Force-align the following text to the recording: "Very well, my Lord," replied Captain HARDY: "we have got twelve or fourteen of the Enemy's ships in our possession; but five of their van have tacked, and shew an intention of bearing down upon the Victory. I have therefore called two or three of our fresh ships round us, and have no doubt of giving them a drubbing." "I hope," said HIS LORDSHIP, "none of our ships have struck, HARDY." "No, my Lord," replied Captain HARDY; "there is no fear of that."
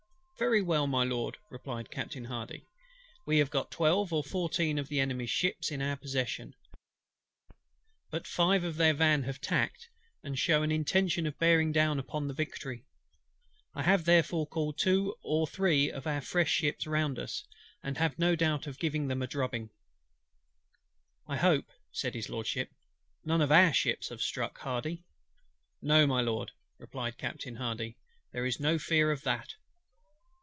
"Very 0.39 0.63
well, 0.63 0.87
my 0.87 1.03
Lord," 1.03 1.37
replied 1.51 1.91
Captain 1.91 2.25
HARDY: 2.25 2.65
"we 3.27 3.37
have 3.37 3.51
got 3.51 3.69
twelve 3.69 4.11
or 4.11 4.23
fourteen 4.23 4.79
of 4.79 4.87
the 4.89 4.99
Enemy's 4.99 5.29
ships 5.29 5.69
in 5.69 5.83
our 5.83 5.95
possession; 5.95 6.55
but 8.09 8.25
five 8.25 8.63
of 8.63 8.77
their 8.77 8.95
van 8.95 9.21
have 9.25 9.39
tacked, 9.39 9.91
and 10.23 10.39
shew 10.39 10.63
an 10.63 10.71
intention 10.71 11.27
of 11.27 11.37
bearing 11.37 11.71
down 11.71 11.99
upon 11.99 12.27
the 12.27 12.33
Victory. 12.33 12.87
I 13.75 13.83
have 13.83 14.05
therefore 14.05 14.47
called 14.47 14.79
two 14.79 15.13
or 15.23 15.45
three 15.45 15.91
of 15.91 16.07
our 16.07 16.21
fresh 16.21 16.49
ships 16.49 16.87
round 16.87 17.19
us, 17.19 17.45
and 17.83 17.99
have 17.99 18.17
no 18.17 18.35
doubt 18.35 18.65
of 18.65 18.79
giving 18.79 19.09
them 19.09 19.21
a 19.21 19.27
drubbing." 19.27 19.69
"I 21.27 21.37
hope," 21.37 21.69
said 21.91 22.15
HIS 22.15 22.29
LORDSHIP, 22.29 22.71
"none 23.23 23.41
of 23.41 23.51
our 23.51 23.73
ships 23.73 24.09
have 24.09 24.23
struck, 24.23 24.57
HARDY." 24.57 25.03
"No, 25.83 26.07
my 26.07 26.21
Lord," 26.21 26.49
replied 26.79 27.19
Captain 27.19 27.57
HARDY; 27.57 27.95
"there 28.33 28.47
is 28.47 28.59
no 28.59 28.79
fear 28.79 29.11
of 29.11 29.21
that." 29.21 29.53